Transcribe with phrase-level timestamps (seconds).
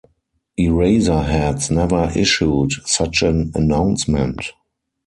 [0.57, 4.51] Eraserheads never issued such an announcement.